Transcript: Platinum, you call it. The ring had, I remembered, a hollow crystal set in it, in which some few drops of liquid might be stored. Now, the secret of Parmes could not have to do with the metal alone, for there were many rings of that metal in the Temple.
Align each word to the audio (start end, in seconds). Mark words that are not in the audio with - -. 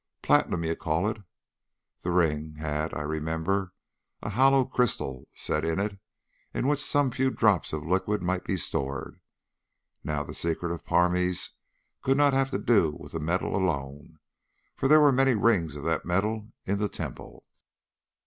Platinum, 0.23 0.63
you 0.63 0.75
call 0.75 1.07
it. 1.07 1.17
The 2.01 2.09
ring 2.09 2.55
had, 2.55 2.91
I 2.91 3.03
remembered, 3.03 3.69
a 4.23 4.31
hollow 4.31 4.65
crystal 4.65 5.27
set 5.35 5.63
in 5.63 5.77
it, 5.79 5.99
in 6.55 6.67
which 6.67 6.79
some 6.83 7.11
few 7.11 7.29
drops 7.29 7.71
of 7.71 7.85
liquid 7.85 8.23
might 8.23 8.43
be 8.43 8.57
stored. 8.57 9.19
Now, 10.03 10.23
the 10.23 10.33
secret 10.33 10.71
of 10.71 10.85
Parmes 10.85 11.51
could 12.01 12.17
not 12.17 12.33
have 12.33 12.49
to 12.49 12.57
do 12.57 12.97
with 12.99 13.11
the 13.11 13.19
metal 13.19 13.55
alone, 13.55 14.17
for 14.75 14.87
there 14.87 15.01
were 15.01 15.11
many 15.11 15.35
rings 15.35 15.75
of 15.75 15.83
that 15.83 16.03
metal 16.03 16.51
in 16.65 16.79
the 16.79 16.89
Temple. 16.89 17.45